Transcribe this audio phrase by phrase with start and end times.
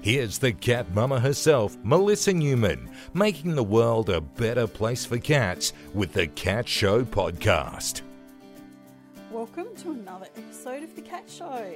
[0.00, 5.72] here's the cat mama herself, Melissa Newman, making the world a better place for cats
[5.94, 8.02] with the Cat Show podcast.
[9.30, 11.74] Welcome to another episode of the Cat Show.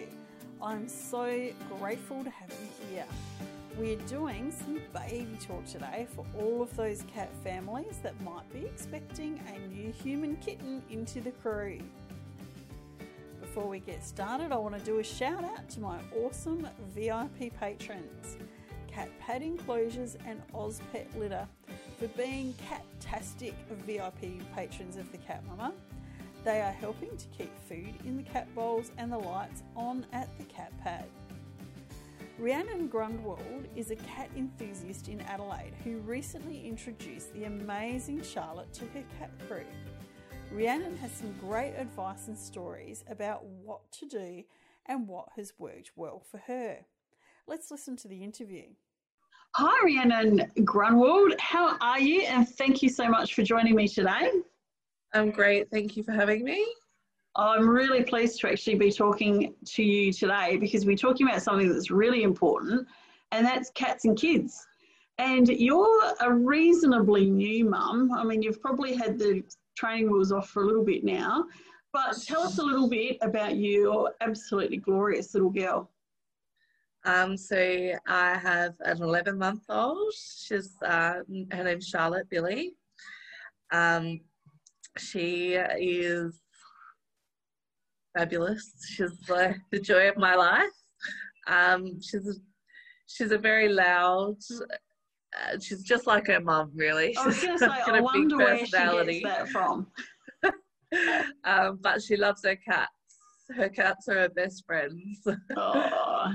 [0.63, 1.49] I'm so
[1.79, 3.07] grateful to have you here.
[3.79, 8.67] We're doing some baby talk today for all of those cat families that might be
[8.67, 11.81] expecting a new human kitten into the crew.
[13.55, 17.55] Before we get started, I want to do a shout out to my awesome VIP
[17.61, 18.39] patrons,
[18.89, 21.47] Cat Pad Enclosures and Oz Pet Litter,
[21.99, 23.53] for being cat-tastic
[23.85, 25.75] VIP patrons of the Cat Mama.
[26.45, 30.31] They are helping to keep food in the cat bowls and the lights on at
[30.39, 31.05] the cat pad.
[32.39, 38.87] Rhiannon Grundwald is a cat enthusiast in Adelaide who recently introduced the amazing Charlotte to
[38.87, 39.67] her cat crew.
[40.53, 44.43] Rhiannon has some great advice and stories about what to do
[44.85, 46.77] and what has worked well for her.
[47.49, 48.65] Let's listen to the interview.
[49.55, 51.41] Hi, Rhiannon Grundwald.
[51.41, 52.23] How are you?
[52.23, 54.31] And thank you so much for joining me today.
[55.15, 55.71] I'm great.
[55.71, 56.67] Thank you for having me.
[57.35, 61.73] I'm really pleased to actually be talking to you today because we're talking about something
[61.73, 62.87] that's really important,
[63.31, 64.67] and that's cats and kids.
[65.17, 68.13] And you're a reasonably new mum.
[68.13, 69.43] I mean, you've probably had the
[69.77, 71.45] training wheels off for a little bit now,
[71.93, 75.91] but tell us a little bit about your absolutely glorious little girl.
[77.05, 77.57] Um, so
[78.07, 80.13] I have an 11 month old.
[80.15, 82.75] She's uh, her name's Charlotte Billy.
[83.73, 84.21] Um,
[84.99, 86.41] she is
[88.17, 88.73] fabulous.
[88.89, 90.71] She's like the joy of my life.
[91.49, 92.35] Um, she's a,
[93.07, 94.37] she's a very loud.
[95.35, 97.17] Uh, she's just like her mum, really.
[97.17, 99.87] I was going to say, I wonder where she gets that from.
[101.45, 102.91] um, but she loves her cats.
[103.55, 105.27] Her cats are her best friends.
[105.57, 106.33] oh.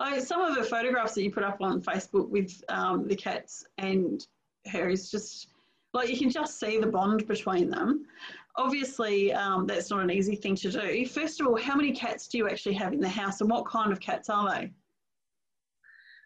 [0.00, 3.64] I, some of the photographs that you put up on Facebook with um, the cats
[3.78, 4.26] and
[4.66, 5.48] her is just
[5.92, 8.06] like you can just see the bond between them
[8.56, 11.06] obviously um, that's not an easy thing to do.
[11.06, 13.66] First of all, how many cats do you actually have in the house and what
[13.66, 14.72] kind of cats are they?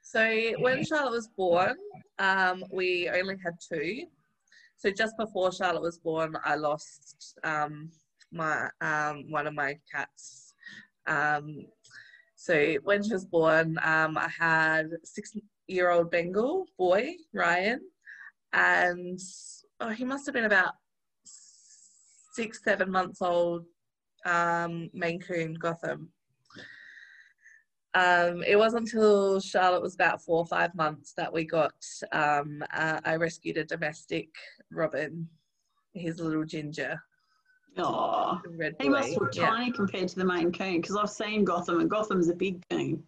[0.07, 1.77] So when Charlotte was born,
[2.19, 4.05] um, we only had two.
[4.77, 7.91] So just before Charlotte was born, I lost um,
[8.31, 10.53] my um, one of my cats.
[11.07, 11.67] Um,
[12.37, 17.81] so when she was born, um, I had six-year-old Bengal boy Ryan,
[18.53, 19.19] and
[19.81, 20.75] oh, he must have been about
[21.25, 23.65] six, seven months old
[24.27, 26.11] um, Maine Coon Gotham.
[27.95, 31.75] Um, it wasn't until Charlotte was about four or five months that we got,
[32.11, 34.29] um, uh, I rescued a domestic
[34.73, 35.29] Robin,
[35.93, 37.01] his little ginger.
[37.77, 38.41] Oh,
[38.81, 39.47] he must look yeah.
[39.47, 43.03] tiny compared to the Maine Coon because I've seen Gotham and Gotham's a big coon.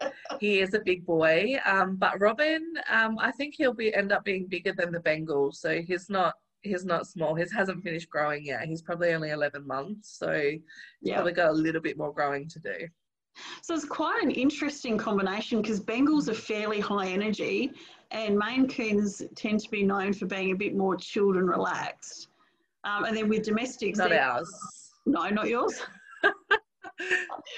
[0.40, 4.24] he is a big boy, um, but Robin, um, I think he'll be end up
[4.24, 7.34] being bigger than the Bengal, so he's not he's not small.
[7.34, 8.64] His hasn't finished growing yet.
[8.64, 10.60] He's probably only 11 months, so he's
[11.00, 11.16] yep.
[11.16, 12.88] probably got a little bit more growing to do.
[13.62, 17.72] So it's quite an interesting combination because Bengals are fairly high energy
[18.10, 22.28] and Maine Coons tend to be known for being a bit more chilled and relaxed.
[22.84, 24.48] Um, and then with domestics, not ours.
[25.06, 25.82] No, not yours.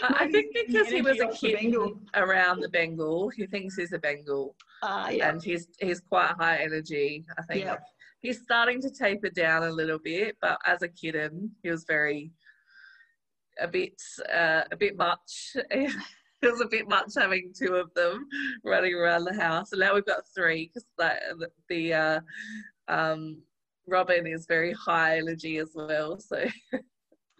[0.02, 1.74] I think because he was a kid
[2.14, 4.54] around the Bengal, he thinks he's a Bengal.
[4.82, 5.30] Uh, yeah.
[5.30, 7.24] And he's he's quite high energy.
[7.38, 7.82] I think yep
[8.20, 12.30] he's starting to taper down a little bit, but as a kitten, he was very
[13.60, 14.00] a bit
[14.32, 15.56] uh, a bit much.
[15.70, 15.92] it
[16.42, 18.26] was a bit much having two of them
[18.64, 22.20] running around the house, and now we've got three because the, the uh,
[22.88, 23.42] um,
[23.86, 26.18] Robin is very high energy as well.
[26.18, 26.44] So.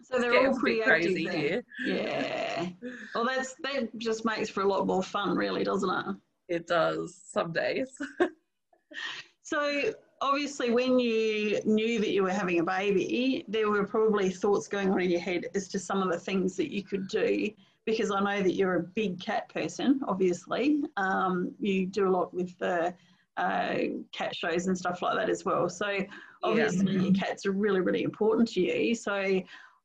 [0.01, 1.61] So they're all pretty crazy here.
[1.85, 2.69] Yeah.
[3.13, 6.15] Well, that's that just makes for a lot more fun, really, doesn't it?
[6.47, 7.91] It does some days.
[9.43, 14.67] so obviously when you knew that you were having a baby, there were probably thoughts
[14.67, 17.49] going on in your head as to some of the things that you could do
[17.85, 20.83] because I know that you're a big cat person, obviously.
[20.97, 22.93] Um, you do a lot with the
[23.37, 23.77] uh,
[24.11, 25.69] cat shows and stuff like that as well.
[25.69, 25.99] So
[26.43, 27.11] obviously yeah.
[27.19, 28.93] cats are really, really important to you.
[28.93, 29.41] So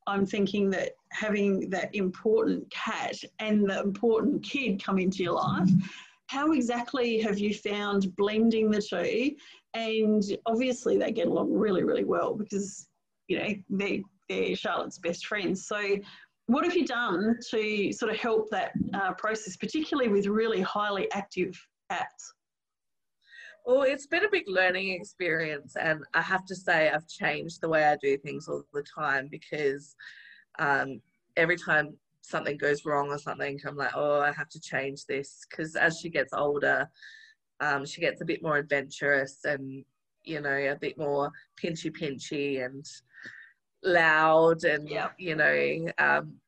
[0.07, 5.69] I'm thinking that having that important cat and the important kid come into your life,
[6.27, 9.35] how exactly have you found blending the two
[9.75, 12.87] and obviously they get along really, really well because
[13.27, 13.99] you know they're,
[14.29, 15.67] they're Charlotte's best friends.
[15.67, 15.97] So,
[16.47, 21.11] what have you done to sort of help that uh, process, particularly with really highly
[21.11, 21.59] active
[21.91, 22.33] cats?
[23.65, 27.69] Well, it's been a big learning experience, and I have to say, I've changed the
[27.69, 29.95] way I do things all the time because
[30.59, 31.01] um,
[31.35, 35.45] every time something goes wrong or something, I'm like, oh, I have to change this
[35.49, 36.87] because as she gets older,
[37.59, 39.83] um, she gets a bit more adventurous and
[40.23, 41.31] you know a bit more
[41.61, 42.85] pinchy pinchy and
[43.83, 45.09] loud and Yeah.
[45.17, 45.91] you know.
[45.97, 46.39] Um,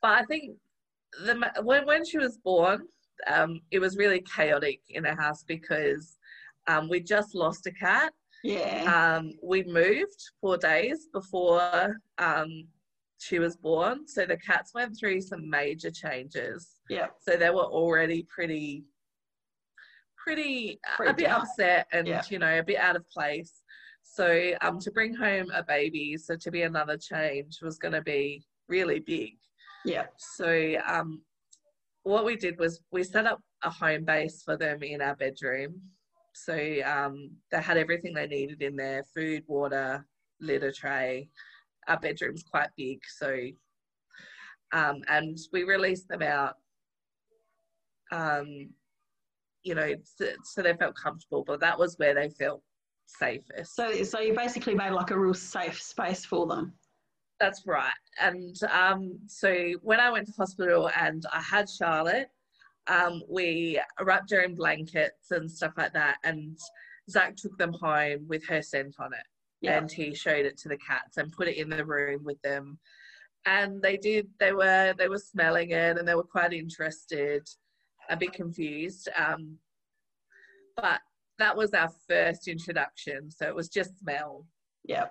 [0.00, 0.56] but I think
[1.24, 2.82] the when when she was born,
[3.32, 6.18] um, it was really chaotic in our house because
[6.68, 8.12] um, we just lost a cat
[8.44, 9.16] Yeah.
[9.16, 12.66] um, we moved four days before um,
[13.18, 16.80] she was born, so the cats went through some major changes.
[16.88, 17.06] yeah.
[17.20, 18.84] So they were already pretty,
[20.22, 22.22] pretty uh, a bit upset and Yeah.
[22.30, 23.62] you know a bit out of place.
[24.02, 28.02] So um, to bring home a baby, so to be another change was going to
[28.02, 29.34] be really big.
[29.84, 30.06] Yeah.
[30.18, 31.22] So um,
[32.02, 35.80] what we did was we set up a home base for them in our bedroom.
[36.34, 36.54] So
[36.84, 40.06] um, they had everything they needed in there: food, water,
[40.40, 41.28] litter tray.
[41.88, 43.36] Our bedroom's quite big, so
[44.72, 46.54] um, and we released them out.
[48.10, 48.70] Um,
[49.62, 52.62] you know, so, so they felt comfortable, but that was where they felt
[53.06, 53.76] safest.
[53.76, 56.72] So, so you basically made like a real safe space for them.
[57.40, 57.92] That's right.
[58.20, 62.28] And um, so when I went to hospital and I had Charlotte,
[62.86, 66.18] um, we wrapped her in blankets and stuff like that.
[66.24, 66.58] And
[67.10, 69.26] Zach took them home with her scent on it.
[69.60, 69.78] Yeah.
[69.78, 72.78] And he showed it to the cats and put it in the room with them.
[73.44, 77.48] And they did, they were, they were smelling it and they were quite interested,
[78.12, 79.08] a bit confused.
[79.16, 79.56] Um,
[80.76, 81.00] but
[81.38, 83.30] that was our first introduction.
[83.30, 84.46] So it was just smell
[84.84, 85.06] Yeah.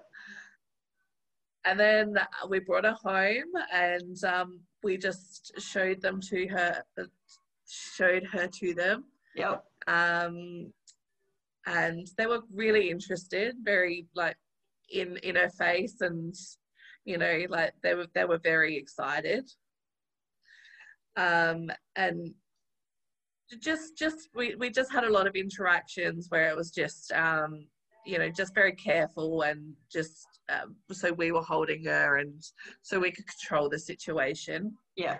[1.65, 2.15] and then
[2.49, 6.83] we brought her home and um, we just showed them to her
[7.67, 9.05] showed her to them
[9.35, 9.63] Yep.
[9.87, 10.73] um,
[11.67, 14.35] and they were really interested very like
[14.89, 16.33] in in her face and
[17.05, 19.49] you know like they were they were very excited
[21.17, 22.33] um, and
[23.59, 27.65] just just we, we just had a lot of interactions where it was just um,
[28.05, 32.41] you know just very careful and just um, so we were holding her and
[32.81, 35.17] so we could control the situation Yeah.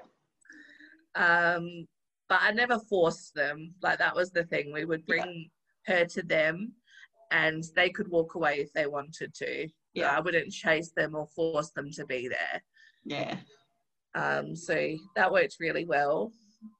[1.16, 1.88] um,
[2.30, 3.74] but I never forced them.
[3.82, 4.72] Like that was the thing.
[4.72, 5.50] We would bring
[5.88, 6.72] her to them,
[7.32, 9.68] and they could walk away if they wanted to.
[9.94, 10.16] Yeah.
[10.16, 12.64] I wouldn't chase them or force them to be there.
[13.04, 13.36] Yeah.
[14.16, 16.32] Um, so that worked really well.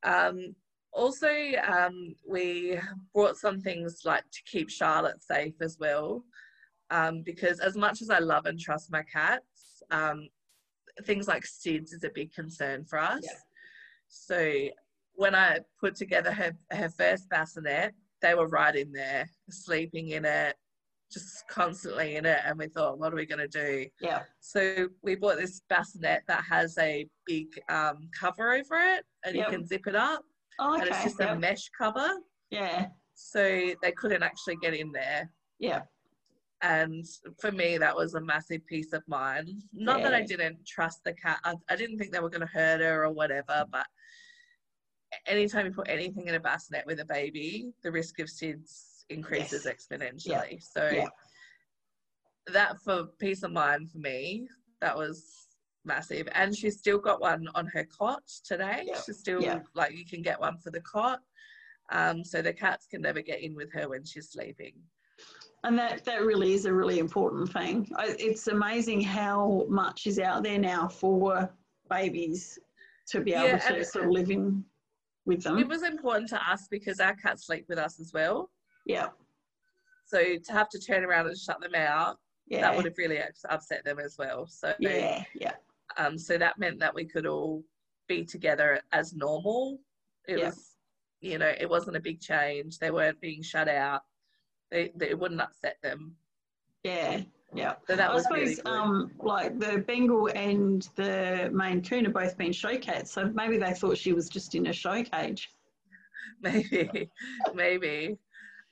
[0.04, 0.56] Um,
[0.94, 1.30] also,
[1.68, 2.80] um, we
[3.14, 6.24] brought some things like to keep Charlotte safe as well,
[6.90, 10.28] um, because as much as I love and trust my cats, um,
[11.04, 13.22] things like SIDS is a big concern for us.
[13.24, 13.40] Yeah.
[14.08, 14.70] So
[15.14, 20.26] when I put together her, her first bassinet, they were right in there, sleeping in
[20.26, 20.56] it,
[21.12, 22.40] just constantly in it.
[22.46, 23.88] And we thought, what are we going to do?
[24.02, 24.24] Yeah.
[24.40, 29.46] So we bought this bassinet that has a big um, cover over it, and Yep.
[29.46, 30.24] you can zip it up,
[30.62, 31.38] Oh, and it's just Yep.
[31.38, 32.08] a mesh cover.
[32.52, 32.90] Yeah.
[33.16, 35.32] So they couldn't actually get in there.
[35.60, 35.82] Yeah.
[36.62, 37.04] And
[37.40, 39.64] for me, that was a massive peace of mind.
[39.74, 41.40] Not that I didn't trust the cat.
[41.44, 43.88] I, I didn't think they were going to hurt her or whatever, but
[45.26, 49.66] anytime you put anything in a bassinet with a baby, the risk of SIDS increases
[49.66, 50.62] exponentially.
[50.62, 51.08] So Yeah.
[52.54, 54.48] that for peace of mind for me,
[54.82, 55.48] that was
[55.86, 56.28] massive.
[56.34, 58.84] And she's still got one on her cot today.
[58.86, 59.00] Yeah.
[59.06, 59.60] She's still Yeah.
[59.74, 61.22] like you can get one for the cot.
[61.92, 64.74] Um, so the cats can never get in with her when she's sleeping.
[65.64, 67.88] And that, that really is a really important thing.
[68.00, 71.54] It's amazing how much is out there now for
[71.90, 72.58] babies
[73.10, 74.64] to be able Yeah, to sort of live in
[75.26, 75.60] with them.
[75.60, 78.50] It was important to us because our cats sleep with us as well.
[78.86, 79.10] yeah.
[80.06, 82.62] So to have to turn around and shut them out, Yeah.
[82.62, 84.46] that would have really upset them as well.
[84.48, 85.24] So yeah.
[85.36, 85.54] Yeah.
[85.98, 87.64] Um, so that meant that we could all
[88.08, 89.80] be together as normal.
[90.28, 90.46] It Yeah.
[90.46, 90.76] was,
[91.22, 92.80] you know, it wasn't a big change.
[92.80, 94.02] They weren't being shut out.
[94.70, 96.16] They, they it wouldn't upset them.
[96.84, 97.22] Yeah.
[97.54, 97.76] Yeah.
[97.88, 102.14] So that I was suppose really um, like the Bengal and the Maine Coon have
[102.14, 105.50] both been show cats, so maybe they thought she was just in a show cage.
[106.42, 107.10] maybe,
[107.54, 108.18] maybe.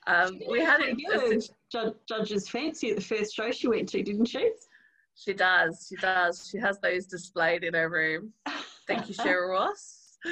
[0.06, 1.50] Um, we had it.
[2.08, 4.50] Judge's fancy at the first show she went to, didn't she?
[5.22, 5.86] She does.
[5.88, 6.48] She does.
[6.50, 8.32] She has those displayed in her room.
[8.86, 10.18] Thank you, Cheryl Ross.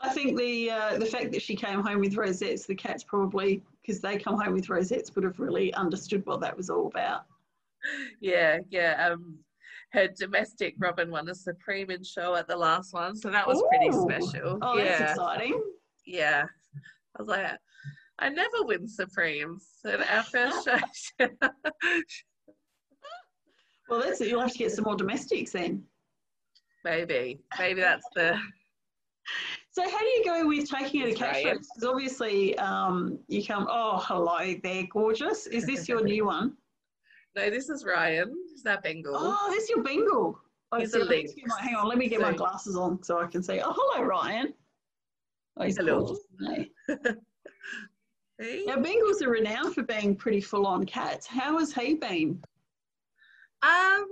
[0.00, 3.62] I think the uh, the fact that she came home with rosettes, the cats probably
[3.82, 7.24] because they come home with rosettes would have really understood what that was all about.
[8.20, 9.10] yeah, yeah.
[9.10, 9.38] Um,
[9.92, 13.62] her domestic Robin won a Supreme in show at the last one, so that was
[13.68, 14.58] pretty special.
[14.62, 15.62] Oh, that's yeah, exciting!
[16.06, 16.44] yeah.
[17.16, 17.50] I was like,
[18.20, 19.66] I never win Supremes.
[19.84, 20.68] And our first
[21.20, 21.28] show,
[23.88, 24.28] Well, that's it.
[24.28, 25.82] You'll have to get some more domestics then.
[26.84, 27.40] maybe.
[27.58, 28.38] Maybe that's the.
[29.70, 31.44] So how do you go with taking It's cat Ryan.
[31.58, 31.68] shows?
[31.74, 35.46] Because obviously um, you come, oh, hello, they're gorgeous.
[35.46, 36.56] Is this your new one?
[37.36, 38.34] No, this is Ryan.
[38.54, 39.14] Is that Bengal?
[39.16, 40.40] Oh, this is your Bengal.
[40.72, 41.32] Oh, He's see, a lynx.
[41.46, 43.60] my- hang on, let me get my glasses on so I can see.
[43.64, 44.52] Oh, hello, Ryan.
[45.56, 46.00] Oh, he's Hello.
[46.04, 46.54] gorgeous, isn't
[46.88, 46.94] he?
[48.40, 48.64] See?
[48.66, 51.26] Now, Bengals are renowned for being pretty full-on cats.
[51.26, 52.40] How has he been?
[53.62, 54.06] Um,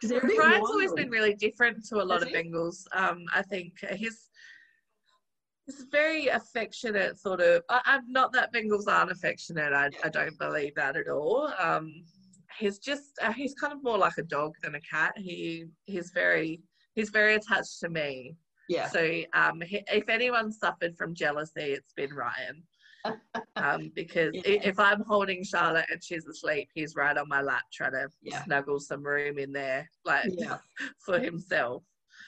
[0.00, 2.34] 'Cause they're a bit Ryan's always been really different to a lot Has of he?
[2.34, 2.86] Bengals.
[2.92, 4.30] Um, I think he's
[5.66, 7.62] he's very affectionate, sort of.
[7.68, 9.72] I, I'm not that Bengals aren't affectionate.
[9.72, 11.52] I, I don't believe that at all.
[11.58, 11.92] Um,
[12.58, 15.12] he's just uh, he's kind of more like a dog than a cat.
[15.16, 16.60] He he's very
[16.94, 18.36] he's very attached to me.
[18.70, 18.88] Yeah.
[18.88, 22.62] So um, he, if anyone suffered from jealousy, it's been Ryan.
[23.56, 24.42] Um, because Yeah.
[24.44, 28.42] if I'm holding Charlotte and she's asleep, he's right on my lap trying to Yeah.
[28.44, 30.58] snuggle some room in there, like Yeah.
[30.98, 31.82] for himself.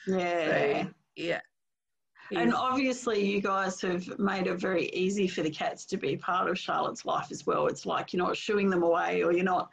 [0.05, 0.83] Yeah.
[0.83, 1.41] So yeah.
[2.31, 6.49] And obviously, you guys have made it very easy for the cats to be part
[6.49, 7.67] of Charlotte's life as well.
[7.67, 9.69] It's like you're not shooing them away or you're not,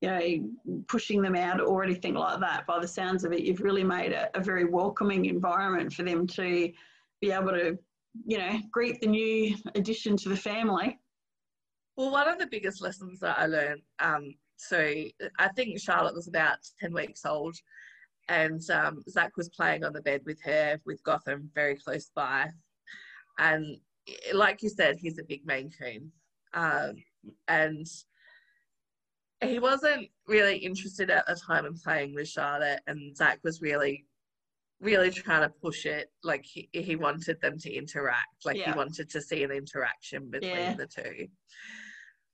[0.00, 2.66] you know, pushing them out or anything like that.
[2.66, 6.26] By the sounds of it, you've really made a, a very welcoming environment for them
[6.28, 6.72] to
[7.20, 7.78] be able to,
[8.26, 10.98] you know, greet the new addition to the family.
[11.96, 14.78] Well, one of the biggest lessons that I learned, um, so
[15.38, 17.56] I think Charlotte was about 10 weeks old,
[18.28, 22.48] and um, Zach was playing on the bed with her, with Gotham very close by.
[23.38, 23.76] And
[24.32, 26.12] like you said, he's a big Maine Coon.
[26.54, 26.96] Um,
[27.48, 27.86] and
[29.42, 34.06] he wasn't really interested at the time in playing with Charlotte, and Zach was really,
[34.80, 36.10] really trying to push it.
[36.24, 40.50] Like he, he wanted them to interact, like he wanted to see an interaction between
[40.56, 40.74] Yeah.
[40.74, 41.28] the two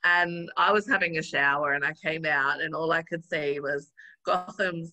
[0.05, 3.59] and I was having a shower and I came out and all I could see
[3.59, 3.91] was
[4.25, 4.93] Gotham's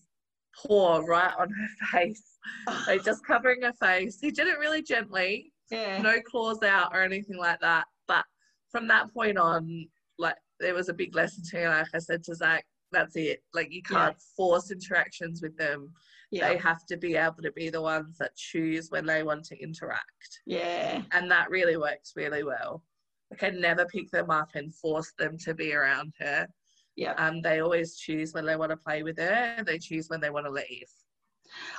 [0.56, 2.24] paw right on her face,
[2.88, 4.18] like just covering her face.
[4.20, 6.02] He did it really gently, Yeah.
[6.02, 7.86] no claws out or anything like that.
[8.08, 8.26] But
[8.72, 11.68] from that point on, like there was a big lesson to me.
[11.68, 13.44] Like I said to Zach, that's it.
[13.54, 15.92] Like you can't force interactions with them.
[16.34, 16.50] Yeah.
[16.50, 19.62] They have to be able to be the ones that choose when they want to
[19.62, 21.04] interact Yeah.
[21.12, 22.84] and that really works really well.
[23.30, 26.48] Like I never pick them up and force them to be around her.
[26.96, 27.14] Yeah.
[27.14, 30.22] Um, they always choose when they want to play with her, and they choose when
[30.22, 30.90] they want to leave.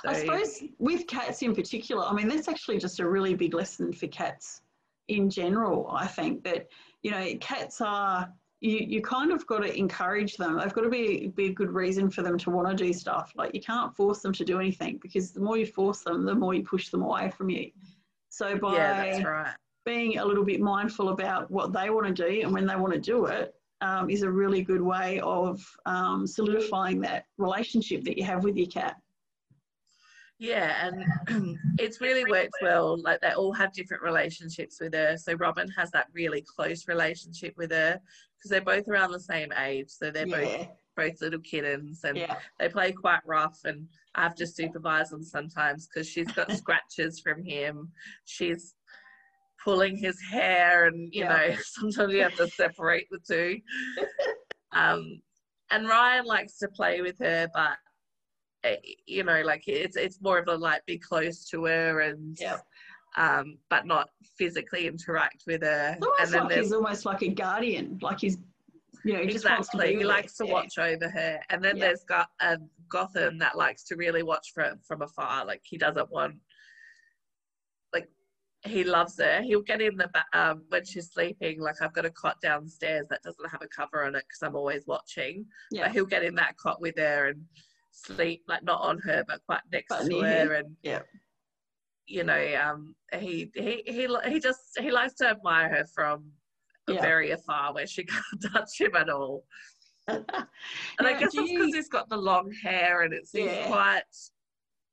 [0.03, 3.53] So, I suppose with cats in particular, I mean, that's actually just a really big
[3.53, 4.61] lesson for cats
[5.07, 5.89] in general.
[5.91, 6.67] I think that,
[7.01, 8.31] you know, cats are,
[8.65, 10.57] you, you kind of got to encourage them.
[10.57, 13.31] They've got to be, be a good reason for them to want to do stuff.
[13.35, 16.33] Like, you can't force them to do anything because the more you force them, the
[16.33, 17.69] more you push them away from you.
[18.29, 19.53] So, by yeah, that's right.
[19.85, 22.93] being a little bit mindful about what they want to do and when they want
[22.93, 28.17] to do it um, is a really good way of um, solidifying that relationship that
[28.17, 28.97] you have with your cat.
[30.39, 30.91] Yeah,
[31.27, 33.01] and it's really worked well.
[33.01, 35.17] Like they all have different relationships with her.
[35.17, 37.99] So Robin has that really close relationship with her
[38.37, 39.89] because they're both around the same age.
[39.89, 40.65] So they're both yeah,
[40.95, 45.23] both little kittens, and yeah, they play quite rough and I have to supervise them
[45.23, 47.91] sometimes because she's got scratches from him.
[48.25, 48.75] She's
[49.63, 51.29] pulling his hair and you Yeah.
[51.49, 53.59] know sometimes you have to separate the two.
[54.73, 55.21] um,
[55.71, 57.77] and Ryan likes to play with her, but
[59.05, 62.57] you know, like it's it's more of a like be close to her and yeah.
[63.17, 65.97] um, but not physically interact with her.
[66.01, 68.37] Almost and then like there's he's almost like a guardian, like he's,
[69.03, 69.93] you know, he just wants to exactly.
[69.93, 70.45] be He likes her.
[70.45, 70.53] to Yeah.
[70.53, 71.85] watch over her, and then Yeah.
[71.85, 72.57] there's got a
[72.89, 75.45] Gotham that likes to really watch from from afar.
[75.45, 76.35] Like he doesn't want,
[77.93, 78.09] like
[78.65, 79.41] he loves her.
[79.41, 81.59] He'll get in the ba- um, when she's sleeping.
[81.59, 84.55] Like I've got a cot downstairs that doesn't have a cover on it because I'm
[84.55, 85.45] always watching.
[85.71, 85.83] Yeah.
[85.83, 87.43] But he'll get in that cot with her and
[87.95, 91.01] sleep like not on her but quite next But to her and Yeah.
[92.07, 96.31] you know um he he he he just he likes to admire her from
[96.87, 97.01] Yeah.
[97.01, 99.45] very afar where she can't touch him at all
[100.07, 100.25] and
[100.99, 103.67] I Now, guess it's because he's got the long hair and it's Yeah.
[103.67, 104.03] quite,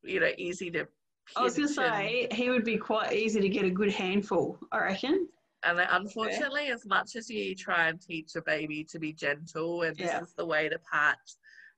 [0.03, 0.89] you know, easy to.
[1.37, 4.59] I was going to say he would be quite easy to get a good handful,
[4.73, 5.29] I reckon.
[5.65, 9.95] And unfortunately, as much as you try and teach a baby to be gentle and
[9.99, 10.19] Yeah.
[10.21, 11.19] this is the way to pat,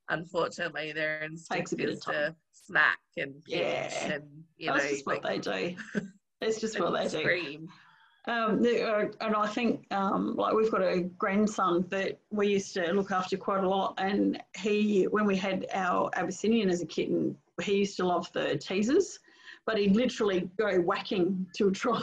[0.08, 4.12] unfortunately, their instinct a bit of is to smack and Yeah.
[4.12, 6.00] and, you That's know, just what like, they do.
[6.40, 7.18] It's just what they and do.
[7.20, 7.68] scream.
[8.26, 12.74] Um, the- uh, and I think, um, like, we've got a grandson that we used
[12.74, 13.94] to look after quite a lot.
[13.98, 18.56] And he, when we had our Abyssinian as a kitten, he used to love the
[18.58, 19.18] teasers,
[19.64, 22.02] but he'd literally go whacking to try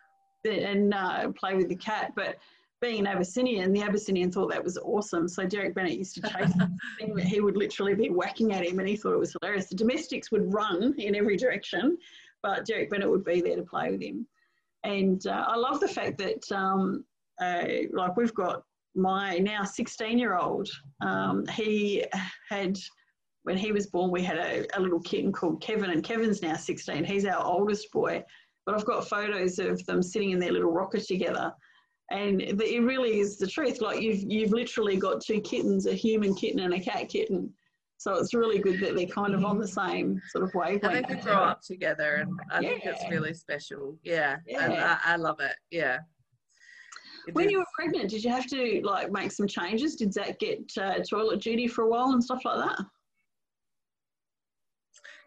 [0.44, 2.12] and uh, play with the cat.
[2.16, 2.36] But
[2.82, 5.28] being an Abyssinian, the Abyssinian thought that was awesome.
[5.28, 6.52] So Derek Bennett used to chase
[6.98, 7.16] him.
[7.16, 9.68] He would literally be whacking at him and he thought it was hilarious.
[9.68, 11.96] The domestics would run in every direction,
[12.42, 14.26] but Derek Bennett would be there to play with him.
[14.82, 17.04] And uh, I love the fact that, um,
[17.40, 18.64] uh, like, we've got
[18.96, 20.68] my now 16 year old.
[21.00, 22.04] Um, he
[22.50, 22.76] had,
[23.44, 26.56] when he was born, we had a, a little kitten called Kevin, and Kevin's now
[26.56, 27.04] 16.
[27.04, 28.24] He's our oldest boy.
[28.66, 31.52] But I've got photos of them sitting in their little rocker together
[32.10, 33.80] and it really is the truth.
[33.80, 37.52] Like you've you've literally got two kittens, a human kitten and a cat kitten.
[38.02, 40.84] So it's really good that they're kind of on the same sort of wavelength.
[40.84, 42.68] And they can grow up together, and I yeah.
[42.70, 43.96] think it's really special.
[44.02, 44.98] Yeah, yeah.
[45.04, 45.54] I, I, love it.
[45.70, 45.98] Yeah.
[47.28, 47.52] It when is.
[47.52, 49.94] you were pregnant, did you have to like make some changes?
[49.94, 52.84] Did that get uh, toilet duty for a while and stuff like that?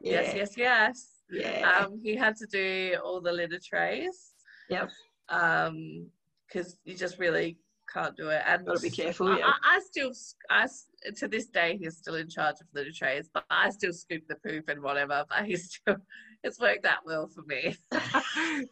[0.02, 1.08] Yes, yes, yes.
[1.32, 1.86] Yeah.
[1.86, 4.34] Um, he had to do all the litter trays.
[4.70, 4.90] Yep.
[5.30, 6.08] Um,
[6.48, 7.58] because you just really
[7.92, 8.42] can't do it.
[8.46, 9.38] And gotta be careful.
[9.38, 9.46] Yeah.
[9.46, 10.12] I, I, still,
[10.50, 10.68] I
[11.16, 14.36] to this day, he's still in charge of litter trays, but I still scoop the
[14.36, 15.24] poop and whatever.
[15.30, 15.98] But he's still,
[16.44, 17.76] it's worked out well for me.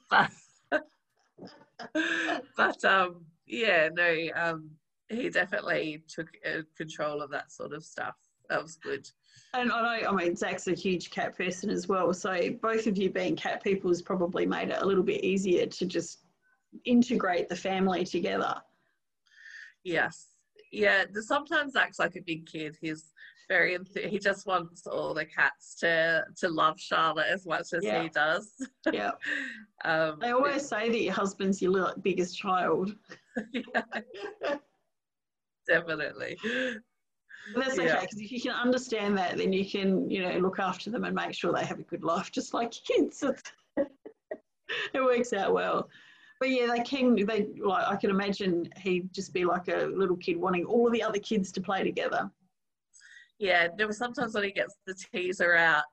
[0.09, 0.31] but,
[2.57, 4.69] but um, yeah, no, um,
[5.09, 8.15] he definitely took uh, control of that sort of stuff.
[8.49, 9.07] That was good.
[9.53, 12.13] And I know, I mean, Zach's a huge cat person as well.
[12.13, 15.65] So both of you being cat people has probably made it a little bit easier
[15.65, 16.22] to just
[16.85, 18.55] integrate the family together.
[19.83, 20.27] Yes.
[20.71, 22.77] Yeah, sometimes acts like a big kid.
[22.81, 23.13] He's
[23.49, 28.01] very he just wants all the cats to to love Charlotte as much as yeah.
[28.03, 28.67] he does.
[28.91, 29.11] Yeah.
[29.85, 32.95] um, they always say that your husband's your biggest child.
[35.67, 36.37] Definitely.
[37.53, 40.59] But that's okay because if you can understand that, then you can you know look
[40.59, 43.23] after them and make sure they have a good life, just like kids.
[43.77, 45.89] it works out well
[46.43, 47.15] but yeah, they can.
[47.15, 50.91] They like I can imagine he'd just be like a little kid wanting all of
[50.91, 52.29] the other kids to play together.
[53.39, 55.83] Yeah, there was sometimes when he gets the teaser out,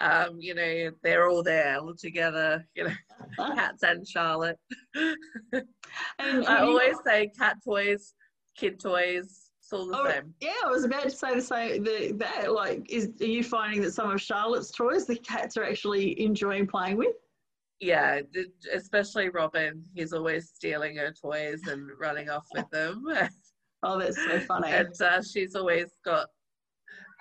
[0.00, 2.94] um, you know, they're all there all together, you know,
[3.54, 4.58] cats and Charlotte.
[4.94, 8.14] and, I always say cat toys,
[8.56, 10.32] kid toys, it's all the oh, same.
[10.40, 11.84] Yeah, I was about to say the same.
[11.84, 15.64] The, that like, is are you finding that some of Charlotte's toys the cats are
[15.64, 17.16] actually enjoying playing with?
[17.80, 18.20] Yeah,
[18.74, 19.84] especially Robin.
[19.94, 23.04] He's always stealing her toys and running off with them.
[23.82, 24.70] oh, that's so funny.
[24.70, 26.28] And uh, she's always got,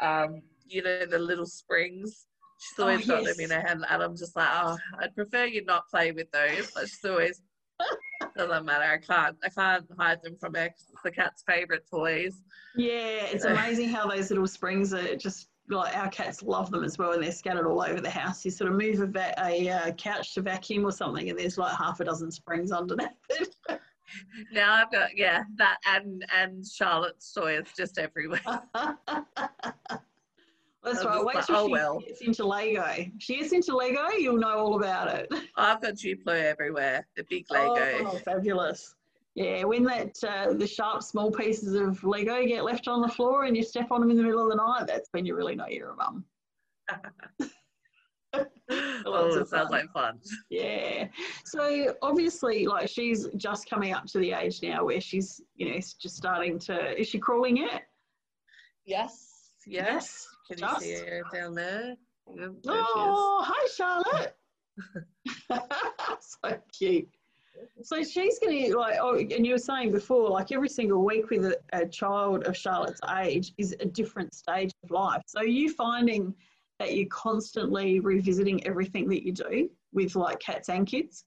[0.01, 2.27] um, you know, the little springs.
[2.59, 3.35] She's always oh, got yes.
[3.35, 6.31] them in her hand, and I'm just like, oh, I'd prefer you not play with
[6.31, 6.71] those.
[6.73, 7.41] But she's always
[8.37, 8.83] doesn't matter.
[8.83, 9.35] I can't.
[9.43, 10.65] I can't hide them from her.
[10.65, 12.41] It's the cat's favorite toys.
[12.77, 16.97] Yeah, it's amazing how those little springs are just like our cats love them as
[16.97, 18.45] well, and they're scattered all over the house.
[18.45, 21.57] You sort of move a, va- a uh, couch to vacuum or something, and there's
[21.57, 23.55] like half a dozen springs underneath it.
[24.51, 28.41] now I've got yeah that and and Charlotte's toys just everywhere.
[30.83, 31.25] That's right.
[31.25, 31.99] Wait till oh, she well.
[31.99, 32.85] gets into Lego.
[32.95, 35.27] If she gets into Lego, you'll know all about it.
[35.55, 37.07] I've got Duplo everywhere.
[37.17, 38.05] The big Lego.
[38.05, 38.93] Oh, fabulous.
[39.35, 43.43] Yeah, when that uh, the sharp small pieces of Lego get left on the floor
[43.43, 45.55] and you step on them in the middle of the night, that's when you really
[45.55, 46.23] know you're a mum.
[48.33, 50.19] oh, it sounds like fun.
[50.49, 51.07] Yeah.
[51.43, 55.79] So obviously, like she's just coming up to the age now where she's, you know,
[55.79, 56.99] just starting to.
[56.99, 57.83] Is she crawling yet?
[58.85, 59.51] Yes.
[59.67, 60.27] Yes.
[60.47, 60.85] Can just.
[60.85, 61.95] you see her down there?
[62.35, 64.35] there oh, hi, Charlotte.
[66.21, 67.09] so cute.
[67.83, 71.29] So she's going to like, oh, and you were saying before, like every single week
[71.29, 75.21] with a, a, child of Charlotte's age is a different stage of life.
[75.25, 76.33] So you finding
[76.79, 81.25] that you're constantly revisiting everything that you do with like cats and kids?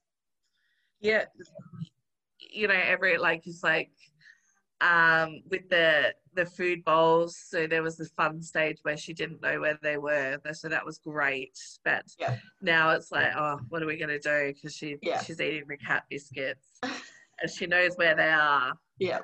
[0.99, 1.25] Yeah,
[2.39, 3.91] you know, every like it's like
[4.81, 7.37] um, with the the food bowls.
[7.37, 10.39] So there was this fun stage where she didn't know where they were.
[10.53, 11.57] So that was great.
[11.83, 12.37] But yeah.
[12.61, 14.53] now it's like, oh, what are we going to do?
[14.53, 15.21] Because she yeah.
[15.21, 18.73] she's eating the cat biscuits, and she knows where they are.
[18.97, 19.19] Yeah.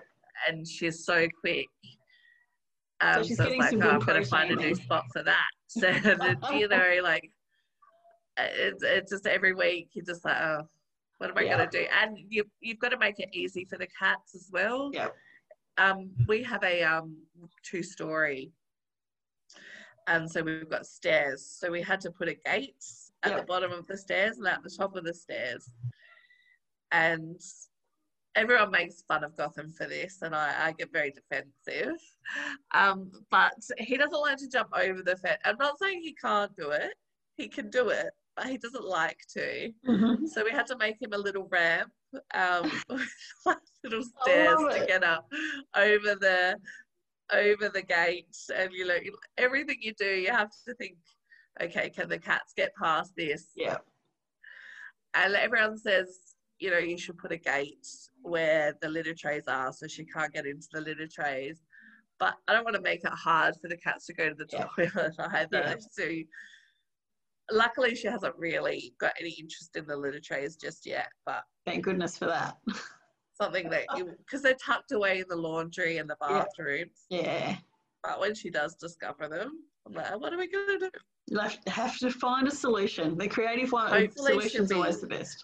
[0.48, 1.68] And she's so quick.
[3.02, 5.46] Um, so, so it's like, oh, I'm going to find a new spot for that.
[5.68, 5.90] So
[6.54, 7.32] you know, like
[8.38, 10.70] it's it's just every week you're just like, oh,
[11.18, 11.58] what am I yeah.
[11.58, 11.86] going to do?
[12.02, 14.92] And you you've got to make it easy for the cats as well.
[14.94, 15.10] Yeah
[15.78, 17.18] um, we have a um,
[17.64, 18.52] two story.
[20.08, 21.44] And so we've got stairs.
[21.46, 22.86] So we had to put a gate
[23.24, 23.40] at yep.
[23.42, 25.70] the bottom of the stairs and at the top of the stairs.
[26.92, 27.42] And
[28.36, 32.00] everyone makes fun of Gotham for this, and I, I get very defensive.
[32.74, 35.40] Um, but he doesn't like to jump over the fence.
[35.46, 36.94] I'm not saying he can't do it,
[37.38, 39.72] he can do it, but he doesn't like to.
[39.88, 40.28] Mm-hmm.
[40.28, 41.92] So we had to make him a little ramp
[42.34, 42.72] um,
[43.84, 45.32] little stairs to get up
[45.76, 46.56] over the
[47.34, 48.98] over the gate, and you know
[49.38, 50.98] everything you do, you have to think,
[51.62, 53.48] okay, can the cats get past this?
[53.56, 53.78] Yeah.
[55.16, 57.88] And everyone says, you know, you should put a gate
[58.22, 61.62] where the litter trays are, so she can't get into the litter trays.
[62.20, 64.48] But I don't want to make it hard for the cats to go to the
[64.52, 64.68] Yeah.
[64.76, 65.48] toilet either.
[65.52, 65.76] Yeah.
[65.92, 66.10] So
[67.52, 71.08] luckily, she hasn't really got any interest in the litter trays just yet.
[71.26, 72.58] But Thank goodness for that.
[73.40, 77.06] something that you because they're tucked away in the laundry and the bathrooms.
[77.10, 77.56] Yeah.
[78.04, 80.90] But when she does discover them, I'm like, what are we gonna do?
[81.28, 83.18] You'll have to, find a solution.
[83.18, 85.44] The creative one Hopefully solution's be- always the best.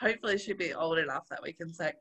[0.00, 1.92] Hopefully, she'll be old enough that we can say,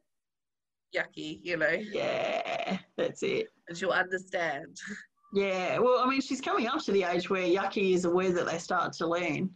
[0.95, 3.47] yucky, you know, Yeah, that's it.
[3.67, 4.77] and she'll understand.
[5.33, 8.35] Yeah, well, I mean, she's coming up to the age where yucky is a word
[8.35, 9.51] that they start to learn.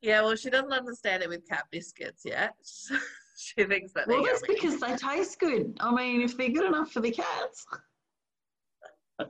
[0.00, 2.54] Yeah, well, she doesn't understand it with cat biscuits yet.
[3.36, 5.76] she thinks that they're Well, that's because they taste good.
[5.80, 7.66] I mean, if they're good enough for the cats.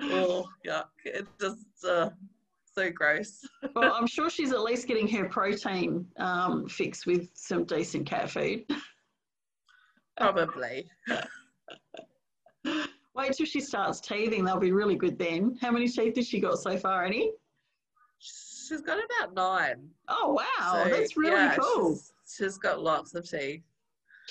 [0.00, 0.86] oh, yuck!
[1.04, 2.10] It's just uh,
[2.74, 3.46] so gross.
[3.74, 8.30] Well, I'm sure she's at least getting her protein um, fix with some decent cat
[8.30, 8.64] food.
[10.16, 10.88] Probably.
[13.14, 14.44] Wait till she starts teething.
[14.44, 15.56] They'll be really good then.
[15.60, 17.32] How many teeth has she got so far, Annie?
[18.18, 19.88] She's got about nine.
[20.08, 20.84] Oh, wow.
[20.84, 21.94] So, that's really yeah, cool.
[21.94, 23.62] She's, she's got lots of teeth.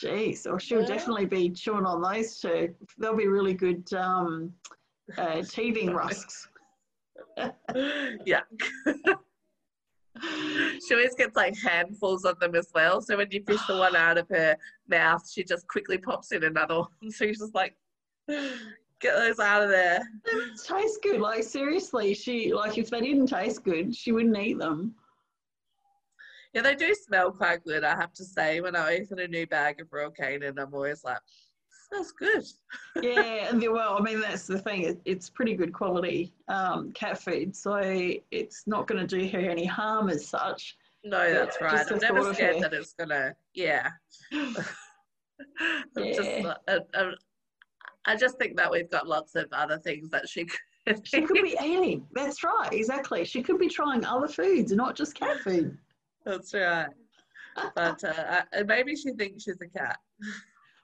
[0.02, 0.88] Jeez, or she'll Yeah.
[0.88, 2.74] definitely be chewing on those too.
[2.98, 4.54] They'll be really good um,
[5.17, 6.50] uh, teething rusks.
[8.26, 8.41] yeah.
[10.19, 13.02] she always gets like handfuls of them as well.
[13.02, 14.58] So when you fish the one out of her
[14.89, 16.88] mouth, she just quickly pops in another one.
[17.12, 17.76] So you're just like,
[18.27, 20.01] get those out of there.
[20.25, 20.31] They
[20.65, 21.21] taste good.
[21.21, 24.95] Like seriously, she like if they didn't taste good, she wouldn't eat them.
[26.53, 28.62] Yeah, they do smell quite good, I have to say.
[28.62, 31.17] When I open a new bag of Royal Canin, I'm always like,
[31.89, 32.43] smells good.
[33.03, 34.83] Yeah, and the, well, I mean that's the thing.
[34.83, 37.81] It, it's pretty good quality um, cat food, so
[38.31, 40.77] it's not going to do her any harm as such.
[41.03, 41.88] No, that's Yeah, right.
[41.88, 43.36] just I'm never scared that it's gonna.
[43.53, 43.89] Yeah.
[44.31, 44.53] I'm
[45.95, 46.21] just.
[46.21, 46.53] Yeah.
[46.67, 47.12] Uh, uh,
[48.05, 50.59] I just think that we've got lots of other things that she could.
[51.03, 52.05] She could be eating.
[52.13, 53.23] That's right, exactly.
[53.23, 55.77] She could be trying other foods, not just cat food.
[56.25, 56.89] That's right.
[57.75, 59.97] But uh, uh, maybe she thinks she's a cat.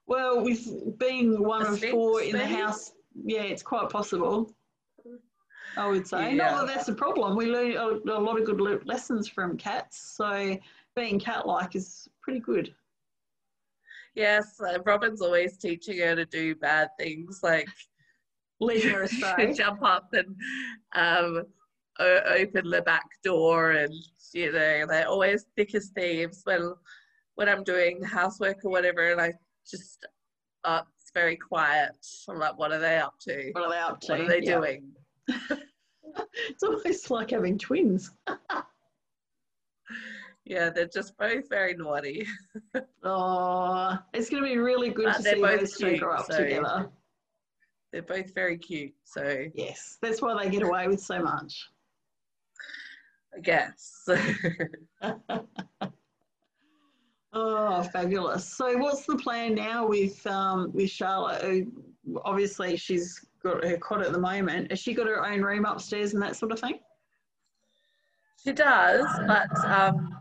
[0.08, 2.94] Well, with being one A of sphinx, four in the house,
[3.26, 4.54] yeah, it's quite possible.
[5.78, 6.36] I would say.
[6.36, 6.52] Yeah.
[6.52, 7.36] Not that that's a problem.
[7.36, 10.58] We learn a, a lot of good lessons from cats, so
[10.96, 12.74] being cat-like is pretty good.
[14.20, 17.70] Yes, uh, Robin's always teaching her to do bad things, like
[18.60, 19.54] Leading her astray.
[19.54, 20.36] jump up and
[20.94, 21.46] um,
[22.00, 23.94] o- open the back door, and
[24.34, 26.74] you know they're always thick as thieves when
[27.36, 29.32] when I'm doing housework or whatever, and I
[29.66, 30.06] just
[30.66, 31.92] uh, it's very quiet.
[32.28, 33.52] I'm like, what are they up to?
[33.54, 34.12] What are they up to?
[34.12, 34.60] What are they Yeah.
[34.60, 34.92] doing?
[36.50, 38.12] It's almost like having twins.
[40.50, 42.26] Yeah, they're just both very naughty.
[43.04, 46.26] Oh, it's going to be really good But to see both those two grow up
[46.30, 46.90] so- together.
[47.94, 51.70] They're both very cute, so Yes, that's why they get away with so much.
[53.36, 54.08] I guess.
[57.32, 58.44] Oh, fabulous!
[58.44, 61.44] So, what's the plan now with um, with Charlotte?
[61.44, 64.72] Uh, Obviously, she's got her cot at the moment.
[64.72, 66.80] Has she got her own room upstairs and that sort of thing?
[68.44, 70.19] She does, but um,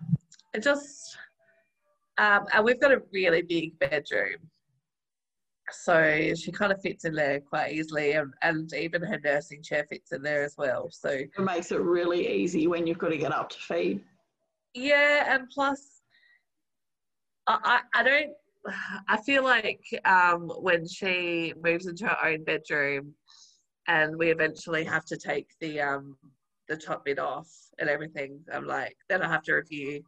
[0.55, 1.17] it just
[2.19, 4.39] um, and we've got a really big bedroom,
[5.71, 9.85] so she kind of fits in there quite easily, and, and even her nursing chair
[9.89, 10.89] fits in there as well.
[10.91, 14.01] So It makes it really easy when you've got to get up to feed.
[14.75, 16.03] yeah, and plus,
[17.47, 18.33] I I, I don't.
[19.09, 23.15] I feel like um, when she moves into her own bedroom,
[23.87, 26.17] and we eventually have to take the um,
[26.69, 30.03] the top bit off and everything, I'm like, then I have to review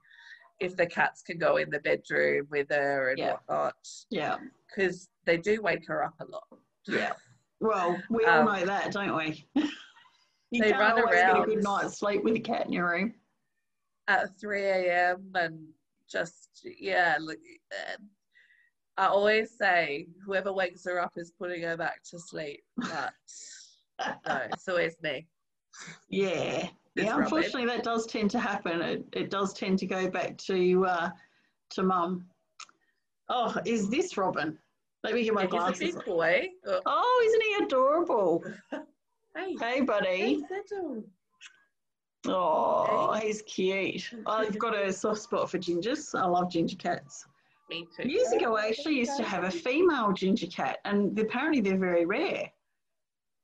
[0.61, 3.33] if the cats can go in the bedroom with her and Yeah.
[3.33, 3.75] whatnot,
[4.11, 6.47] Yeah, because they do wake her up a lot.
[6.87, 7.15] yeah.
[7.61, 9.47] Well, we all Um, know that, don't we?
[10.51, 12.89] you they can't run always get a good night's sleep with a cat in your
[12.91, 13.15] room.
[14.09, 15.31] at 3 a.m.
[15.35, 15.69] and
[16.11, 17.39] just yeah look
[17.73, 17.97] uh,
[18.97, 23.13] I always say whoever wakes her up is putting her back to sleep but
[24.27, 25.29] no it's always me
[26.09, 26.69] Yeah.
[26.97, 27.25] Yeah, Robin.
[27.25, 28.83] unfortunately, that does tend to happen.
[28.83, 31.11] It, it does tend to go back to uh,
[31.71, 32.27] to mum.
[33.29, 34.59] Oh, is this Robin?
[35.05, 35.81] Let me get my glasses.
[35.81, 36.49] he's a big boy
[36.87, 38.45] oh, isn't he adorable?
[39.37, 40.43] hey Hey, buddy.
[40.49, 41.03] hey.
[42.27, 44.11] Oh, he's cute.
[44.27, 46.19] I've got a soft spot for gingers.
[46.19, 47.25] I love ginger cats.
[47.71, 48.09] Me too.
[48.09, 52.05] Years ago, I actually used to have a female ginger cat, and apparently they're very
[52.05, 52.51] rare.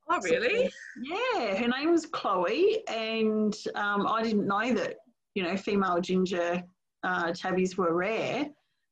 [0.09, 0.71] Oh, really?
[1.03, 4.99] Yeah, her name was Chloe, and um, I didn't know that
[5.35, 6.63] you know female ginger
[7.03, 8.49] uh, tabbies were rare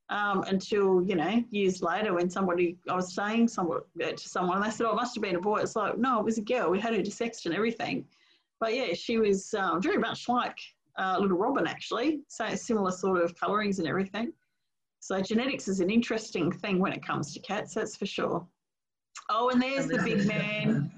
[0.09, 4.57] um, until you know years later when somebody I was saying somewhat uh, to someone,
[4.57, 6.39] and they said, "Oh, it must have been a boy." It's like, no, it was
[6.39, 6.71] a girl.
[6.71, 8.05] We had her dissected and everything,
[8.61, 10.59] but yeah, she was um, very much like
[10.99, 14.33] uh, little Robin actually, so similar sort of colorings and everything.
[15.01, 18.47] So genetics is an interesting thing when it comes to cats, that's for sure.
[19.31, 20.93] Oh, and there's the big man,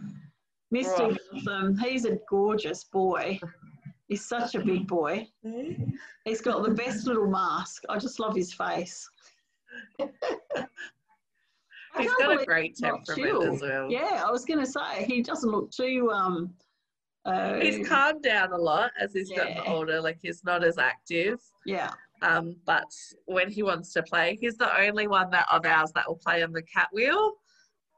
[0.74, 1.16] Mr.
[1.32, 1.78] Gotham.
[1.78, 3.38] He's a gorgeous boy.
[4.08, 5.28] He's such a big boy.
[6.24, 7.82] He's got the best little mask.
[7.88, 9.08] I just love his face.
[11.98, 13.90] He's got a great temperament as well.
[13.90, 16.10] Yeah, I was going to say he doesn't look too.
[16.12, 16.52] Um,
[17.24, 19.36] uh, he's calmed down a lot as he's yeah.
[19.38, 20.00] gotten older.
[20.00, 21.40] Like he's not as active.
[21.64, 21.92] Yeah.
[22.22, 22.90] Um, but
[23.26, 26.42] when he wants to play, he's the only one that of ours that will play
[26.42, 27.32] on the cat wheel.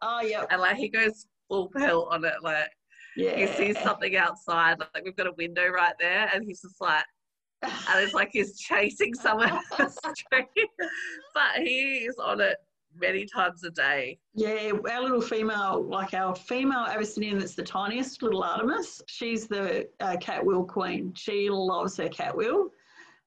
[0.02, 0.44] Oh yeah.
[0.50, 2.70] And like he goes full pelt on it, like
[3.16, 3.37] yeah.
[3.37, 7.04] he sees something outside, like we've got a window right there, and he's just like
[7.62, 10.68] and it's like he's chasing someone the street.
[11.34, 12.56] but he is on it
[12.96, 14.18] many times a day.
[14.34, 19.88] Yeah, our little female, like our female Abyssinian that's the tiniest, little Artemis, she's the
[20.00, 21.12] uh, cat wheel queen.
[21.14, 22.70] She loves her cat wheel.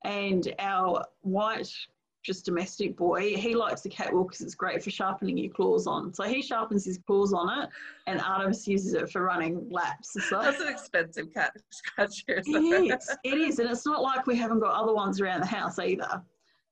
[0.04, 1.72] And our white,
[2.24, 6.14] just domestic boy, he likes the catwalk because it's great for sharpening your claws on.
[6.14, 7.70] So he sharpens his claws on it,
[8.08, 10.16] and Artemis uses it for running laps.
[10.30, 12.42] So That's an expensive cat scratcher.
[12.46, 13.16] It is.
[13.24, 13.60] It is.
[13.60, 16.22] And it's not like we haven't got other ones around the house either.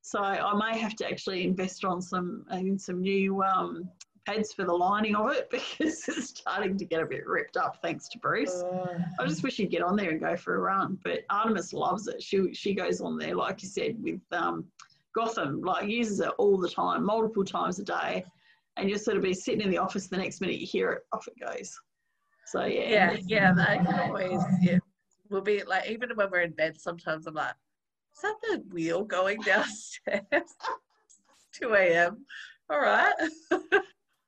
[0.01, 3.89] So I may have to actually invest on some in some new um,
[4.25, 7.79] pads for the lining of it because it's starting to get a bit ripped up
[7.81, 8.63] thanks to Bruce.
[8.63, 10.97] Uh, I just wish he'd get on there and go for a run.
[11.03, 12.21] But Artemis loves it.
[12.21, 14.65] She she goes on there, like you said, with um,
[15.15, 18.25] Gotham, like uses it all the time, multiple times a day.
[18.77, 21.01] And you'll sort of be sitting in the office the next minute you hear it,
[21.11, 21.77] off it goes.
[22.45, 23.11] So yeah.
[23.11, 24.79] Yeah, yeah, they always yeah.
[25.29, 27.53] We'll be like even when we're in bed sometimes I'm like,
[28.15, 30.23] is that the wheel going downstairs?
[31.53, 32.25] 2 a.m.
[32.69, 33.13] All right.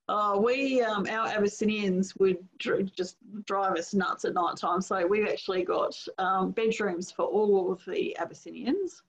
[0.09, 4.81] Uh, we, um, our Abyssinians would dr- just drive us nuts at night time.
[4.81, 9.01] So we've actually got um, bedrooms for all of the Abyssinians.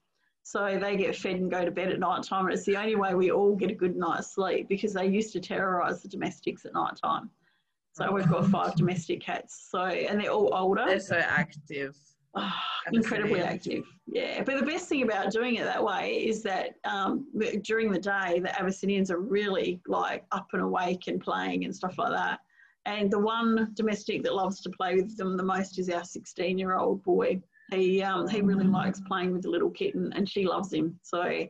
[0.43, 2.45] So they get fed and go to bed at night time.
[2.45, 5.31] And it's the only way we all get a good night's sleep because they used
[5.33, 7.29] to terrorise the domestics at night time.
[7.93, 9.67] So we've got five domestic cats.
[9.69, 10.83] So and they're all older.
[10.85, 11.95] They're so active.
[12.35, 12.51] Oh,
[12.91, 13.85] incredibly active.
[14.07, 17.27] Yeah, but the best thing about doing it that way is that um,
[17.61, 21.97] during the day, the Abyssinians are really like up and awake and playing and stuff
[21.99, 22.39] like that.
[22.85, 27.03] And the one domestic that loves to play with them the most is our 16-year-old
[27.03, 27.39] boy.
[27.75, 30.99] He um, he really likes playing with the little kitten, and she loves him.
[31.03, 31.47] So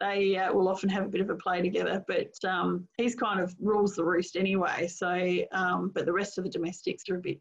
[0.00, 2.04] they uh, will often have a bit of a play together.
[2.06, 4.86] But um, he's kind of rules the roost anyway.
[4.86, 7.40] So, um, but the rest of the domestics are a bit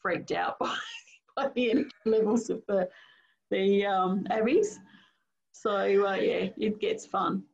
[0.00, 0.74] freaked out by
[1.36, 2.88] by the energy levels of the
[3.50, 4.78] the um, abbeys.
[5.52, 7.44] So uh, yeah, it gets fun.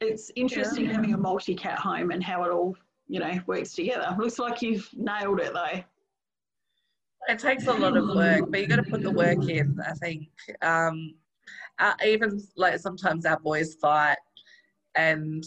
[0.00, 0.92] It's interesting yeah.
[0.92, 2.76] having a multi-cat home and how it all
[3.08, 4.14] you know works together.
[4.18, 5.82] Looks like you've nailed it though.
[7.28, 9.78] It takes a lot of work, but you got to put the work in.
[9.86, 10.28] I think
[10.62, 11.14] um,
[11.78, 14.18] uh, even like sometimes our boys fight,
[14.94, 15.44] and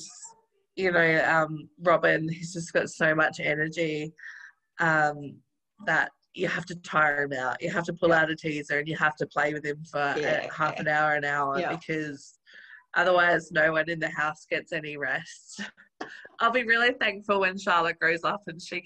[0.75, 4.13] you know um, Robin, he's just got so much energy
[4.79, 5.35] um,
[5.85, 7.61] that you have to tire him out.
[7.61, 8.21] You have to pull yeah.
[8.21, 10.47] out a teaser and you have to play with him for yeah.
[10.55, 11.75] half an hour, an hour, yeah.
[11.75, 12.37] because
[12.95, 15.61] otherwise no one in the house gets any rest.
[16.39, 18.83] I'll be really thankful when Charlotte grows up and she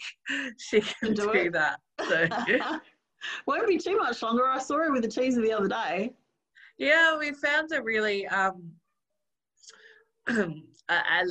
[0.57, 1.79] she can do, do that.
[2.07, 2.27] So
[3.47, 4.47] won't be too much longer.
[4.47, 6.13] I saw her with a teaser the other day.
[6.77, 8.71] Yeah, we found a really um
[10.89, 11.25] I,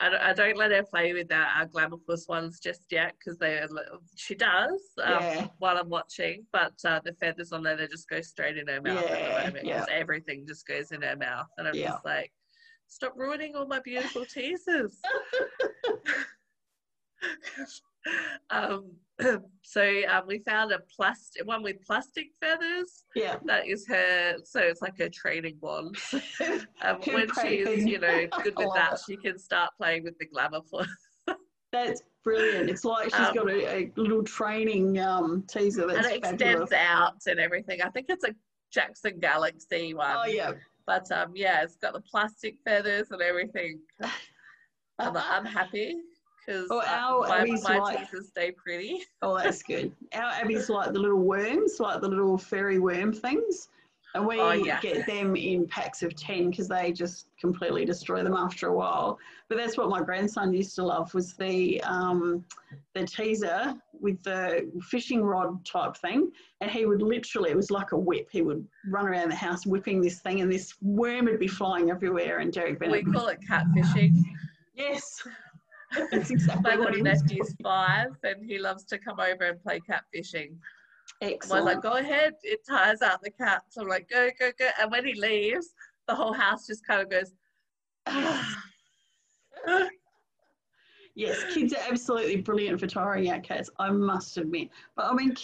[0.00, 3.64] I, I don't let her play with our, uh, Glamourpuss ones just yet because they
[4.14, 5.46] she does um, yeah.
[5.58, 8.80] while I'm watching, but uh, the feathers on there they just go straight in her
[8.82, 9.94] mouth yeah, at the moment because yeah.
[9.94, 12.30] everything just goes in her mouth, and I'm just like,
[12.88, 14.98] stop ruining all my beautiful teasers.
[18.50, 18.92] um,
[19.62, 23.04] so um, we found a plastic one with plastic feathers.
[23.14, 24.36] Yeah, that is her.
[24.44, 25.96] So it's like her training wand.
[26.82, 29.00] um, when she's you know good with that, it.
[29.06, 30.84] she can start playing with the glamour for.
[31.72, 32.70] That's brilliant.
[32.70, 36.32] It's like she's um, got a, a, little training um, teaser that's and it fabulous.
[36.32, 37.82] extends out and everything.
[37.82, 38.34] I think it's a
[38.72, 40.16] Jackson Galaxy one.
[40.16, 40.52] Oh yeah.
[40.86, 43.80] But um, yeah, it's got the plastic feathers and everything.
[44.98, 45.96] I'm, I'm happy
[46.46, 49.02] because Well, our my, my like- stay pretty.
[49.20, 49.92] Oh, that's good.
[50.14, 53.68] Our Abby's like the little worms, like the little fairy worm things.
[54.14, 54.80] And we Oh, yeah.
[54.80, 59.18] get them in packs of 10 because they just completely destroy them after a while.
[59.50, 62.42] But that's what my grandson used to love was the um,
[62.94, 66.30] the teaser with the fishing rod type thing.
[66.60, 68.28] And he would literally, it was like a whip.
[68.30, 71.90] He would run around the house whipping this thing and this worm would be flying
[71.90, 72.38] everywhere.
[72.38, 74.22] And Derek We call it catfishing.
[74.74, 75.26] yes,
[76.10, 79.80] that's exactly My what little nephew's five, and he loves to come over and play
[79.80, 80.56] catfishing.
[81.22, 82.34] I was like, go ahead.
[82.42, 83.62] It tires out the cat.
[83.70, 84.68] So I'm like, go, go, go.
[84.80, 85.74] And when he leaves,
[86.08, 87.32] the whole house just kind of goes,
[91.16, 93.70] Yes, kids are absolutely brilliant for tiring out cats.
[93.78, 94.68] I must admit.
[94.96, 95.34] But I mean,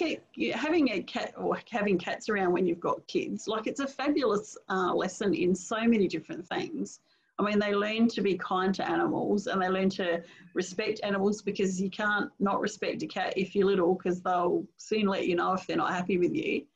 [0.52, 4.58] having a cat or having cats around when you've got kids, like it's a fabulous
[4.68, 7.00] uh, lesson in so many different things.
[7.38, 11.40] I mean, they learn to be kind to animals and they learn to respect animals
[11.40, 15.36] because you can't not respect a cat if you're little because they'll soon let you
[15.36, 16.66] know if they're not happy with you.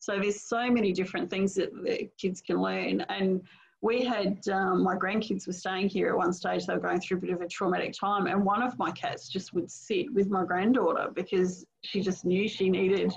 [0.00, 3.02] So there's so many different things that the kids can learn.
[3.02, 3.42] And
[3.82, 6.66] we had um, my grandkids were staying here at one stage.
[6.66, 9.28] They were going through a bit of a traumatic time, and one of my cats
[9.28, 13.12] just would sit with my granddaughter because she just knew she needed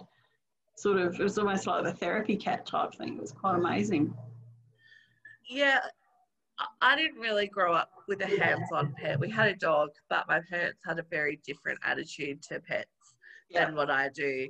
[0.76, 1.14] sort of.
[1.20, 3.16] It was almost like the therapy cat type thing.
[3.16, 4.14] It was quite amazing.
[5.48, 5.80] yeah,
[6.58, 9.20] I- I didn't really grow up with a hands-on pet.
[9.20, 12.90] We had a dog, but my parents had a very different attitude to pets
[13.50, 14.50] Yeah, than what I do.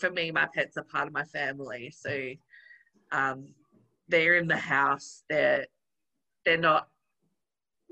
[0.00, 2.30] For me, my pets are part of my family, so
[3.12, 3.54] um,
[4.08, 5.24] they're in the house.
[5.28, 5.66] They're
[6.44, 6.88] they're not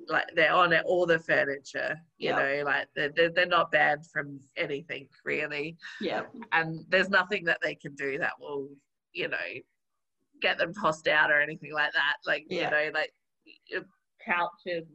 [0.08, 2.00] like they're on it, all the furniture.
[2.18, 2.36] You Yeah.
[2.38, 6.22] know, like they're, they're they're not banned from anything really, yeah,
[6.52, 8.68] and there's nothing that they can do that will
[9.12, 9.36] you know
[10.40, 12.16] get them tossed out or anything like that.
[12.26, 12.64] Like Yeah.
[12.64, 13.12] you know, like
[14.24, 14.86] couches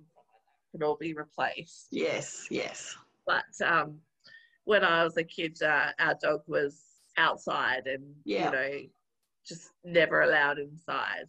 [0.72, 4.00] can all be replaced yes, yes, but um,
[4.66, 6.84] when I was a kid, uh, our dog was
[7.18, 8.46] outside and Yeah.
[8.46, 8.80] you know
[9.48, 11.28] just never allowed inside.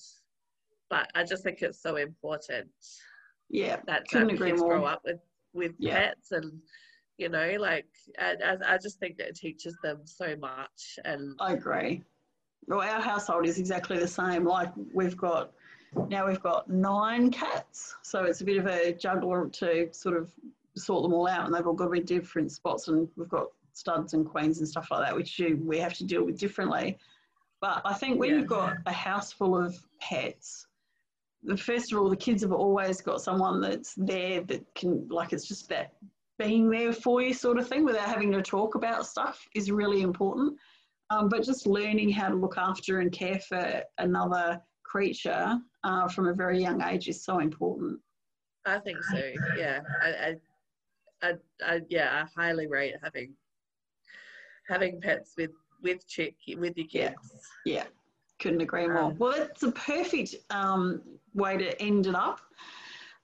[0.91, 2.69] But I just think it's so important
[3.51, 3.77] yeah.
[3.87, 5.21] that Couldn't um, kids grow up with
[5.55, 5.99] with Yeah.
[5.99, 6.61] pets and
[7.17, 7.87] you know like
[8.19, 12.05] and I just think that it teaches them so much and I agree.
[12.67, 14.45] Well, our household is exactly the same.
[14.45, 15.53] Like we've got
[16.09, 20.31] now we've got nine cats, so it's a bit of a juggler to sort of
[20.77, 23.47] sort them all out, and they've all got to be different spots, and we've got
[23.73, 26.99] studs and queens and stuff like that, which you, we have to deal with differently.
[27.61, 28.37] But I think when Yeah.
[28.37, 30.67] you've got a house full of pets,
[31.43, 35.33] the first of all, the kids have always got someone that's there that can, like,
[35.33, 35.95] it's just that
[36.39, 40.03] being there for you sort of thing without having to talk about stuff is really
[40.03, 40.57] important.
[41.11, 46.29] Um, but just learning how to look after and care for another creature uh, from
[46.29, 48.01] a very young age is so important.
[48.67, 50.37] I think so yeah I, I,
[51.23, 51.33] I,
[51.65, 53.35] I yeah I highly rate having
[54.69, 57.17] having pets with with chick with your kids.
[57.65, 57.85] Yeah,
[58.39, 59.05] couldn't agree more.
[59.05, 61.03] Um, well, that's a perfect um,
[61.35, 62.41] way to end it up.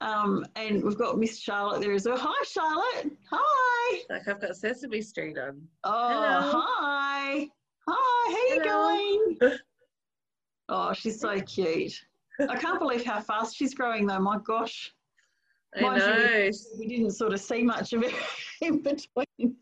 [0.00, 2.18] Um, and we've got Miss Charlotte there as well.
[2.18, 3.12] Hi, Charlotte.
[3.30, 3.98] Hi.
[4.10, 5.62] Like I've got Sesame Street on.
[5.84, 6.62] Oh, Hello.
[6.80, 7.48] hi.
[7.88, 9.38] Hi, how you Hello.
[9.40, 9.58] going?
[10.70, 11.92] Oh, she's so cute.
[12.48, 14.18] I can't believe how fast she's growing, though.
[14.18, 14.94] My gosh.
[15.76, 16.50] I Mind you, know.
[16.78, 18.14] we didn't sort of see much of it
[18.62, 19.56] in between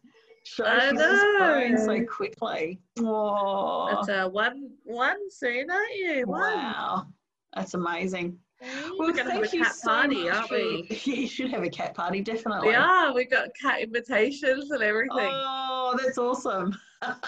[0.44, 0.66] shows.
[0.68, 1.86] I She's just growing know.
[1.86, 2.80] so quickly.
[3.00, 6.24] Oh, That's a one one soon, aren't you?
[6.26, 6.40] One.
[6.40, 7.06] wow.
[7.54, 8.38] That's amazing.
[8.60, 10.88] We're Well, gonna have a cat so party, much aren't we?
[11.04, 12.70] You should have a cat party, definitely.
[12.70, 13.14] Yeah, We are.
[13.14, 15.10] We got cat invitations and everything.
[15.32, 16.74] Oh, that's awesome.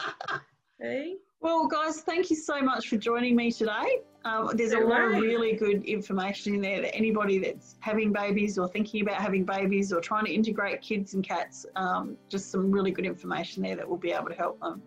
[0.80, 1.14] Hey?
[1.44, 3.98] Well, guys, thank you so much for joining me today.
[4.24, 8.58] Um, there's a lot of really good information in there that anybody that's having babies
[8.58, 12.70] or thinking about having babies or trying to integrate kids and cats, um, just some
[12.72, 14.80] really good information there that will be able to help them.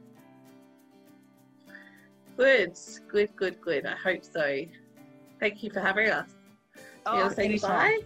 [2.38, 2.76] Good,
[3.08, 3.86] good, good, good.
[3.86, 4.62] I hope so.
[5.40, 6.30] Thank you for having us.
[7.06, 8.00] to say Oh, anytime.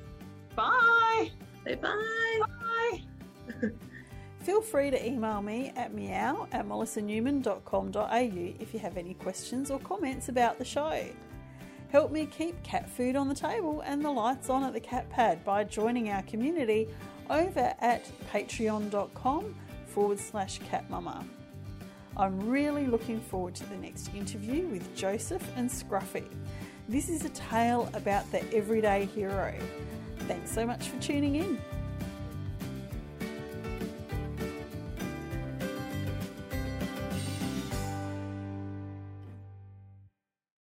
[0.58, 0.58] bye?
[0.58, 1.32] Bye.
[1.64, 2.42] Say bye.
[3.62, 3.70] Bye.
[4.44, 9.80] Feel free to email me at meow at melissanewman.com.au if you have any questions or
[9.80, 11.06] comments about the show.
[11.92, 15.10] Help me keep cat food on the table and the lights on at the cat
[15.10, 16.88] pad by joining our community
[17.30, 21.24] over at patreon.com forward slash catmama.
[22.18, 26.26] I'm really looking forward to the next interview with Joseph and Scruffy.
[26.90, 29.54] This is a tale about the everyday hero.
[30.28, 31.60] Thanks so much for tuning in.